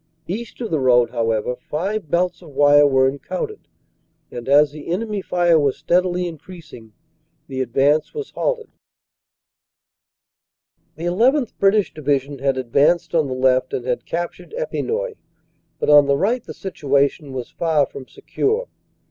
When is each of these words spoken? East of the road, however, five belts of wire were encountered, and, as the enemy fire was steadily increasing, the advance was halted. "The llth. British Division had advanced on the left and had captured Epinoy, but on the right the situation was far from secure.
East 0.27 0.59
of 0.61 0.71
the 0.71 0.79
road, 0.79 1.11
however, 1.11 1.55
five 1.55 2.09
belts 2.09 2.41
of 2.41 2.49
wire 2.55 2.87
were 2.87 3.07
encountered, 3.07 3.67
and, 4.31 4.49
as 4.49 4.71
the 4.71 4.87
enemy 4.87 5.21
fire 5.21 5.59
was 5.59 5.77
steadily 5.77 6.27
increasing, 6.27 6.93
the 7.47 7.61
advance 7.61 8.11
was 8.11 8.31
halted. 8.31 8.69
"The 10.95 11.03
llth. 11.03 11.53
British 11.59 11.93
Division 11.93 12.39
had 12.39 12.57
advanced 12.57 13.13
on 13.13 13.27
the 13.27 13.35
left 13.35 13.75
and 13.75 13.85
had 13.85 14.07
captured 14.07 14.55
Epinoy, 14.57 15.17
but 15.77 15.87
on 15.91 16.07
the 16.07 16.17
right 16.17 16.43
the 16.43 16.55
situation 16.55 17.31
was 17.31 17.51
far 17.51 17.85
from 17.85 18.07
secure. 18.07 18.69